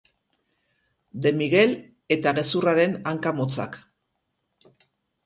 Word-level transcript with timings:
De 1.25 1.31
Miguel 1.41 1.75
eta 2.15 2.33
gezurraren 2.37 2.97
hanka 3.13 3.35
motzak. 3.41 3.79